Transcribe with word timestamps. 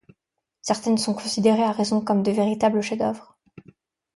Certaines 0.63 0.97
sont 0.97 1.13
considérées 1.13 1.61
à 1.61 1.71
raison 1.71 2.01
comme 2.03 2.23
de 2.23 2.31
véritables 2.31 2.81
chefs-d'œuvre. 2.81 3.37